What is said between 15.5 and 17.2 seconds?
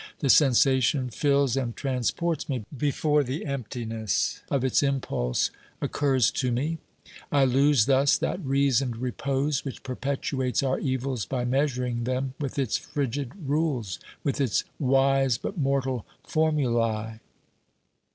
mortal formulae.